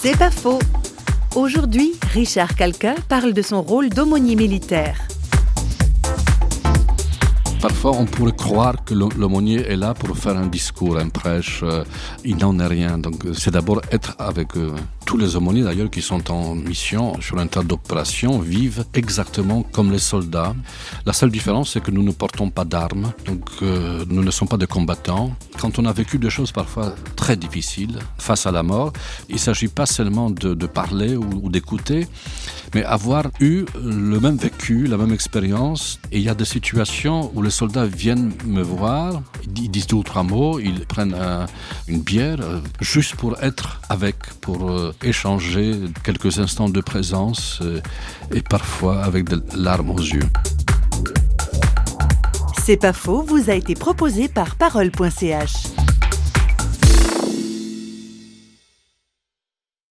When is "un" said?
10.36-10.46, 10.98-11.08, 17.38-17.46